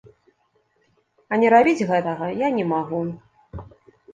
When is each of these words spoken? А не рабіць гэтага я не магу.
А 1.31 1.39
не 1.43 1.47
рабіць 1.55 1.87
гэтага 1.91 2.31
я 2.45 2.51
не 2.59 2.65
магу. 2.73 3.03